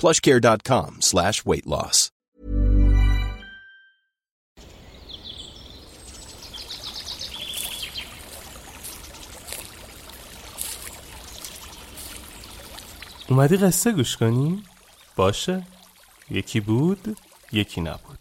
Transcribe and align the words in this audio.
plushcare.com 0.00 0.90
slash 1.00 1.44
weight 1.44 1.66
loss. 1.66 2.10
اومدی 13.30 13.56
قصه 13.56 13.92
گوش 13.92 14.16
کنی؟ 14.16 14.62
باشه 15.16 15.66
یکی 16.30 16.60
بود 16.60 17.16
یکی 17.52 17.80
نبود 17.80 18.18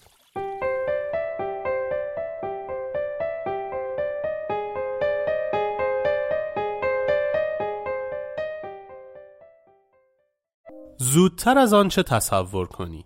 زودتر 10.98 11.58
از 11.58 11.74
آنچه 11.74 12.04
تصور 12.04 12.68
کنی. 12.68 13.06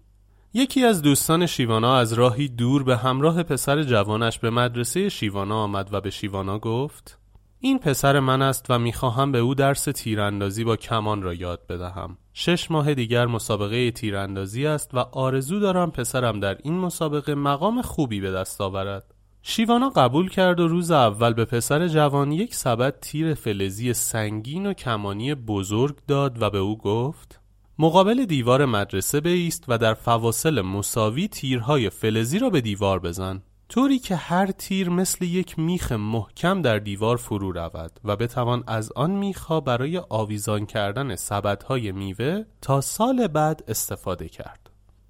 یکی 0.54 0.86
از 0.86 1.02
دوستان 1.02 1.46
شیوانا 1.46 1.98
از 1.98 2.14
راهی 2.14 2.48
دور 2.48 2.84
به 2.84 2.98
همراه 2.98 3.44
پسر 3.44 3.84
جوانش 3.84 4.40
به 4.40 4.50
مدرسه 4.50 5.10
شیوانا 5.10 5.64
آمد 5.64 5.90
و 5.92 6.02
به 6.02 6.10
شیوانا 6.10 6.60
گفت 6.60 7.18
این 7.60 7.80
پسر 7.80 8.20
من 8.20 8.42
است 8.42 8.66
و 8.70 8.80
می‌خواهم 8.80 9.32
به 9.32 9.38
او 9.38 9.56
درس 9.56 9.84
تیراندازی 9.84 10.64
با 10.64 10.76
کمان 10.76 11.22
را 11.22 11.34
یاد 11.34 11.68
بدهم. 11.68 12.18
شش 12.34 12.72
ماه 12.72 12.94
دیگر 12.94 13.26
مسابقه 13.26 13.92
تیراندازی 13.92 14.68
است 14.68 14.90
و 14.94 15.00
آرزو 15.00 15.60
دارم 15.60 15.92
پسرم 15.92 16.40
در 16.40 16.58
این 16.64 16.78
مسابقه 16.78 17.36
مقام 17.36 17.82
خوبی 17.82 18.22
به 18.22 18.32
دست 18.32 18.62
آورد. 18.62 19.14
شیوانا 19.42 19.90
قبول 19.90 20.30
کرد 20.30 20.60
و 20.60 20.68
روز 20.68 20.92
اول 20.92 21.34
به 21.34 21.46
پسر 21.46 21.88
جوان 21.88 22.32
یک 22.32 22.56
سبد 22.56 23.00
تیر 23.00 23.34
فلزی 23.34 23.94
سنگین 23.94 24.66
و 24.66 24.74
کمانی 24.74 25.36
بزرگ 25.36 25.96
داد 26.08 26.42
و 26.42 26.50
به 26.50 26.58
او 26.58 26.78
گفت 26.78 27.41
مقابل 27.82 28.26
دیوار 28.26 28.66
مدرسه 28.66 29.22
بایست 29.22 29.64
و 29.68 29.78
در 29.78 29.94
فواصل 29.94 30.62
مساوی 30.62 31.28
تیرهای 31.28 31.90
فلزی 31.90 32.40
را 32.40 32.50
به 32.50 32.62
دیوار 32.62 33.00
بزن. 33.00 33.42
طوری 33.70 34.00
که 34.00 34.16
هر 34.16 34.52
تیر 34.52 34.90
مثل 34.90 35.26
یک 35.26 35.60
میخ 35.60 35.92
محکم 35.92 36.62
در 36.62 36.80
دیوار 36.80 37.18
فرو 37.18 37.52
رود 37.52 38.00
و 38.04 38.16
بتوان 38.16 38.64
از 38.68 38.92
آن 38.92 39.12
میخها 39.12 39.60
برای 39.60 40.02
آویزان 40.10 40.66
کردن 40.66 41.16
سبدهای 41.16 41.92
میوه 41.92 42.44
تا 42.62 42.82
سال 42.82 43.28
بعد 43.28 43.64
استفاده 43.68 44.30
کرد. 44.30 44.70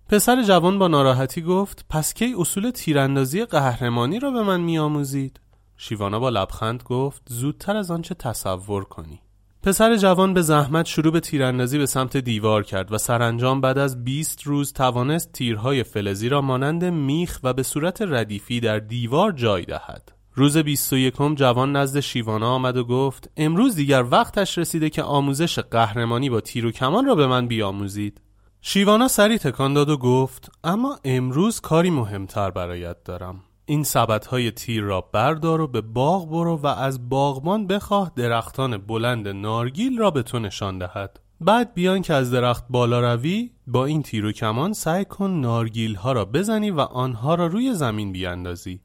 پسر 0.09 0.43
جوان 0.43 0.79
با 0.79 0.87
ناراحتی 0.87 1.41
گفت 1.41 1.85
پس 1.89 2.13
کی 2.13 2.35
اصول 2.37 2.71
تیراندازی 2.71 3.45
قهرمانی 3.45 4.19
را 4.19 4.31
به 4.31 4.43
من 4.43 4.61
میآموزید؟ 4.61 5.39
شیوانا 5.77 6.19
با 6.19 6.29
لبخند 6.29 6.83
گفت 6.83 7.21
زودتر 7.29 7.77
از 7.77 7.91
آنچه 7.91 8.15
تصور 8.15 8.83
کنی. 8.83 9.21
پسر 9.63 9.95
جوان 9.95 10.33
به 10.33 10.41
زحمت 10.41 10.85
شروع 10.85 11.13
به 11.13 11.19
تیراندازی 11.19 11.77
به 11.77 11.85
سمت 11.85 12.17
دیوار 12.17 12.63
کرد 12.63 12.91
و 12.91 12.97
سرانجام 12.97 13.61
بعد 13.61 13.77
از 13.77 14.03
20 14.03 14.43
روز 14.43 14.73
توانست 14.73 15.31
تیرهای 15.31 15.83
فلزی 15.83 16.29
را 16.29 16.41
مانند 16.41 16.85
میخ 16.85 17.39
و 17.43 17.53
به 17.53 17.63
صورت 17.63 18.01
ردیفی 18.01 18.59
در 18.59 18.79
دیوار 18.79 19.31
جای 19.31 19.65
دهد. 19.65 20.11
روز 20.33 20.57
21 20.57 21.13
جوان 21.35 21.75
نزد 21.75 21.99
شیوانا 21.99 22.51
آمد 22.51 22.77
و 22.77 22.83
گفت 22.83 23.29
امروز 23.37 23.75
دیگر 23.75 24.05
وقتش 24.11 24.57
رسیده 24.57 24.89
که 24.89 25.03
آموزش 25.03 25.59
قهرمانی 25.59 26.29
با 26.29 26.41
تیر 26.41 26.65
و 26.65 26.71
کمان 26.71 27.05
را 27.05 27.15
به 27.15 27.27
من 27.27 27.47
بیاموزید. 27.47 28.21
شیوانا 28.61 29.07
سری 29.07 29.37
تکان 29.37 29.73
داد 29.73 29.89
و 29.89 29.97
گفت 29.97 30.51
اما 30.63 30.99
امروز 31.03 31.59
کاری 31.59 31.89
مهمتر 31.89 32.51
برایت 32.51 33.03
دارم. 33.03 33.43
این 33.65 33.85
های 34.29 34.51
تیر 34.51 34.83
را 34.83 35.01
بردار 35.01 35.61
و 35.61 35.67
به 35.67 35.81
باغ 35.81 36.29
برو 36.29 36.57
و 36.57 36.67
از 36.67 37.09
باغبان 37.09 37.67
بخواه 37.67 38.11
درختان 38.15 38.77
بلند 38.77 39.27
نارگیل 39.27 39.97
را 39.97 40.11
به 40.11 40.23
تو 40.23 40.39
نشان 40.39 40.77
دهد. 40.77 41.19
بعد 41.41 41.73
بیان 41.73 42.01
که 42.01 42.13
از 42.13 42.31
درخت 42.31 42.65
بالا 42.69 43.13
روی 43.13 43.51
با 43.67 43.85
این 43.85 44.01
تیر 44.01 44.25
و 44.25 44.31
کمان 44.31 44.73
سعی 44.73 45.05
کن 45.05 45.31
نارگیل 45.31 45.95
ها 45.95 46.11
را 46.11 46.25
بزنی 46.25 46.71
و 46.71 46.79
آنها 46.79 47.35
را 47.35 47.47
روی 47.47 47.73
زمین 47.73 48.11
بیاندازی. 48.11 48.81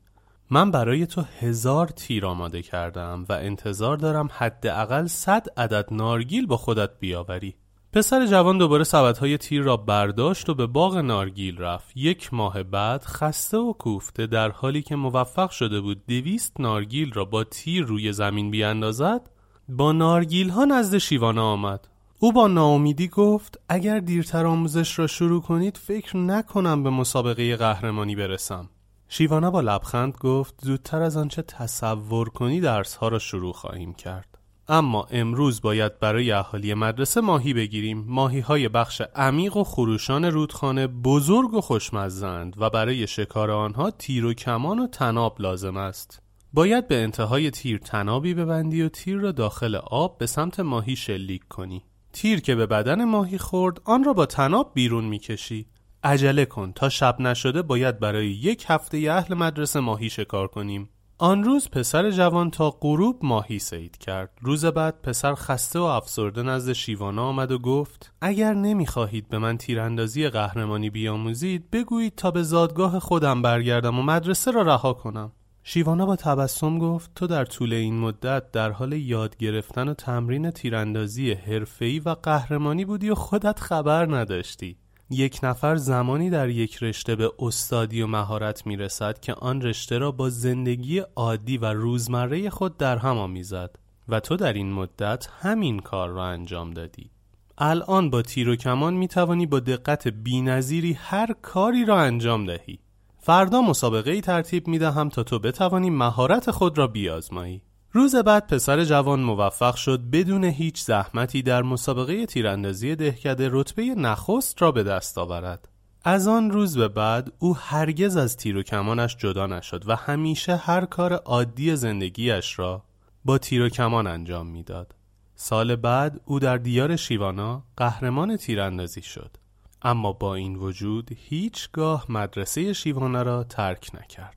من 0.51 0.71
برای 0.71 1.07
تو 1.07 1.23
هزار 1.41 1.87
تیر 1.87 2.27
آماده 2.27 2.63
کردم 2.63 3.25
و 3.29 3.33
انتظار 3.33 3.97
دارم 3.97 4.29
حداقل 4.33 5.07
صد 5.07 5.47
عدد 5.57 5.87
نارگیل 5.91 6.47
با 6.47 6.57
خودت 6.57 6.91
بیاوری. 7.01 7.55
پسر 7.93 8.27
جوان 8.27 8.59
دوباره 8.59 8.85
سبدهای 8.85 9.39
تیر 9.39 9.63
را 9.63 9.77
برداشت 9.77 10.49
و 10.49 10.55
به 10.55 10.67
باغ 10.67 10.97
نارگیل 10.97 11.59
رفت. 11.59 11.97
یک 11.97 12.35
ماه 12.35 12.63
بعد 12.63 13.05
خسته 13.05 13.59
و 13.59 13.73
کوفته 13.73 14.27
در 14.27 14.51
حالی 14.51 14.83
که 14.83 14.97
موفق 14.97 15.51
شده 15.51 15.81
بود 15.81 16.07
دویست 16.07 16.61
نارگیل 16.61 17.13
را 17.13 17.25
با 17.25 17.45
تیر 17.45 17.85
روی 17.85 18.13
زمین 18.13 18.51
بیاندازد 18.51 19.31
با 19.69 19.93
نارگیل 19.93 20.49
ها 20.49 20.65
نزد 20.65 20.99
شیوانه 20.99 21.41
آمد. 21.41 21.89
او 22.19 22.33
با 22.33 22.47
ناامیدی 22.47 23.09
گفت 23.09 23.61
اگر 23.69 23.99
دیرتر 23.99 24.47
آموزش 24.47 24.99
را 24.99 25.07
شروع 25.07 25.43
کنید 25.43 25.77
فکر 25.77 26.17
نکنم 26.17 26.83
به 26.83 26.91
مسابقه 26.91 27.57
قهرمانی 27.57 28.17
برسم. 28.17 28.69
شیوانا 29.09 29.51
با 29.51 29.61
لبخند 29.61 30.17
گفت 30.21 30.55
زودتر 30.63 31.03
از 31.03 31.17
آنچه 31.17 31.43
تصور 31.43 32.29
کنی 32.29 32.61
درس 32.61 32.95
ها 32.95 33.09
را 33.09 33.19
شروع 33.19 33.53
خواهیم 33.53 33.95
کرد. 33.95 34.36
اما 34.69 35.07
امروز 35.11 35.61
باید 35.61 35.99
برای 35.99 36.33
اهالی 36.33 36.75
مدرسه 36.75 37.21
ماهی 37.21 37.55
بگیریم. 37.55 38.05
ماهی 38.09 38.41
های 38.41 38.69
بخش 38.69 39.03
عمیق 39.17 39.57
و 39.57 39.65
خروشان 39.65 40.25
رودخانه 40.25 40.87
بزرگ 40.87 41.55
و 41.55 41.61
خوشمزند 41.61 42.55
و 42.59 42.71
برای 42.71 43.07
شکار 43.07 43.51
آنها 43.51 43.91
تیر 43.91 44.25
و 44.25 44.35
کمان 44.35 44.79
و 44.79 44.87
تناب 44.87 45.41
لازم 45.41 45.77
است. 45.77 46.23
باید 46.53 46.89
به 46.89 47.03
انتهای 47.03 47.51
تیر 47.51 47.79
تنابی 47.79 48.35
ببندی 48.35 48.83
و 48.83 48.89
تیر 48.89 49.19
را 49.19 49.33
داخل 49.33 49.75
آب 49.75 50.19
به 50.19 50.27
سمت 50.27 50.61
ماهی 50.61 50.97
شلیک 50.97 51.49
کنی. 51.49 51.85
تیر 52.13 52.41
که 52.41 52.55
به 52.55 52.67
بدن 52.67 53.05
ماهی 53.05 53.39
خورد 53.39 53.81
آن 53.85 54.05
را 54.05 54.13
با 54.13 54.27
تناب 54.27 54.71
بیرون 54.75 55.05
می‌کشی. 55.05 55.67
عجله 56.05 56.45
کن 56.45 56.73
تا 56.73 56.89
شب 56.89 57.21
نشده 57.21 57.63
باید 57.63 58.01
برای 58.01 58.29
یک 58.29 58.65
هفته 58.69 58.99
اهل 59.11 59.35
مدرسه 59.35 59.81
ماهی 59.81 60.11
شکار 60.11 60.49
کنیم. 60.49 60.89
آن 61.19 61.45
روز 61.45 61.69
پسر 61.71 62.11
جوان 62.11 62.51
تا 62.51 62.71
غروب 62.71 63.19
ماهی 63.23 63.59
سید 63.59 63.99
کرد. 63.99 64.39
روز 64.43 64.65
بعد 64.65 65.03
پسر 65.03 65.35
خسته 65.35 65.79
و 65.79 65.83
افسرده 65.83 66.43
نزد 66.43 66.73
شیوانا 66.73 67.25
آمد 67.25 67.53
و 67.53 67.59
گفت 67.59 68.13
اگر 68.21 68.55
نمی‌خواهید 68.55 69.29
به 69.29 69.39
من 69.39 69.59
تیراندازی 69.59 70.29
قهرمانی 70.29 70.91
بیاموزید 70.91 71.71
بگویید 71.71 72.15
تا 72.15 72.31
به 72.31 72.43
زادگاه 72.43 72.99
خودم 72.99 73.43
برگردم 73.43 73.99
و 73.99 74.03
مدرسه 74.03 74.51
را 74.51 74.63
رها 74.63 74.93
کنم. 74.93 75.33
شیوانا 75.63 76.07
با 76.07 76.17
تبسم 76.17 76.79
گفت 76.79 77.11
تو 77.15 77.27
در 77.27 77.45
طول 77.45 77.73
این 77.73 77.99
مدت 77.99 78.53
در 78.53 78.71
حال 78.71 78.93
یاد 78.93 79.37
گرفتن 79.37 79.89
و 79.89 79.95
تمرین 79.95 80.51
تیراندازی 80.51 81.33
حرفه‌ای 81.33 81.99
و 81.99 82.09
قهرمانی 82.09 82.85
بودی 82.85 83.11
و 83.11 83.15
خودت 83.15 83.61
خبر 83.61 84.17
نداشتی. 84.17 84.77
یک 85.11 85.41
نفر 85.43 85.77
زمانی 85.77 86.31
در 86.31 86.49
یک 86.49 86.83
رشته 86.83 87.17
به 87.17 87.33
استادی 87.39 88.03
و 88.03 88.07
مهارت 88.07 88.67
می 88.67 88.77
رسد 88.77 89.21
که 89.21 89.35
آن 89.35 89.63
رشته 89.63 89.99
را 89.99 90.13
با 90.13 90.31
زندگی 90.31 90.99
عادی 90.99 91.59
و 91.59 91.65
روزمره 91.65 92.51
خود 92.51 92.77
در 92.77 92.99
هم 92.99 93.19
آمیزد 93.19 93.77
و 94.09 94.21
تو 94.21 94.37
در 94.37 94.53
این 94.53 94.73
مدت 94.73 95.29
همین 95.41 95.79
کار 95.79 96.09
را 96.09 96.25
انجام 96.27 96.71
دادی. 96.71 97.11
الان 97.59 98.11
با 98.11 98.23
تیر 98.23 98.49
و 98.49 98.57
کمان 98.57 98.95
می 98.95 99.09
توانی 99.09 99.47
با 99.47 99.61
دقت 99.61 100.09
بینظیری 100.09 100.93
هر 100.93 101.35
کاری 101.43 101.85
را 101.85 102.01
انجام 102.01 102.47
دهی. 102.47 102.79
فردا 103.19 103.63
مسابقه 103.63 104.11
ای 104.11 104.21
ترتیب 104.21 104.69
می 104.69 104.79
دهم 104.79 105.09
تا 105.09 105.23
تو 105.23 105.39
بتوانی 105.39 105.91
مهارت 105.91 106.51
خود 106.51 106.79
را 106.79 106.87
بیازمایی. 106.87 107.63
روز 107.93 108.17
بعد 108.17 108.47
پسر 108.47 108.85
جوان 108.85 109.21
موفق 109.21 109.75
شد 109.75 110.01
بدون 110.01 110.45
هیچ 110.45 110.83
زحمتی 110.83 111.43
در 111.43 111.63
مسابقه 111.63 112.27
تیراندازی 112.27 112.97
دهکده 112.97 113.49
رتبه 113.53 113.83
نخست 113.83 114.63
را 114.63 114.73
به 114.73 114.83
دست 114.83 115.19
آورد. 115.19 115.69
از 116.05 116.29
آن 116.29 116.51
روز 116.51 116.79
به 116.79 116.89
بعد 116.89 117.33
او 117.39 117.57
هرگز 117.57 118.17
از 118.17 118.37
تیر 118.37 118.57
و 118.57 118.63
کمانش 118.63 119.17
جدا 119.17 119.47
نشد 119.47 119.89
و 119.89 119.97
همیشه 119.97 120.57
هر 120.57 120.85
کار 120.85 121.13
عادی 121.13 121.77
زندگیش 121.77 122.59
را 122.59 122.83
با 123.25 123.39
تیر 123.39 123.63
و 123.63 123.69
کمان 123.69 124.07
انجام 124.07 124.47
می‌داد. 124.47 124.95
سال 125.35 125.77
بعد 125.77 126.21
او 126.25 126.39
در 126.39 126.57
دیار 126.57 126.97
شیوانا 126.97 127.63
قهرمان 127.77 128.37
تیراندازی 128.37 129.03
شد. 129.03 129.37
اما 129.83 130.13
با 130.13 130.35
این 130.35 130.57
وجود 130.57 131.11
هیچگاه 131.17 132.07
مدرسه 132.09 132.73
شیوانا 132.73 133.23
را 133.23 133.45
ترک 133.45 133.91
نکرد. 133.95 134.37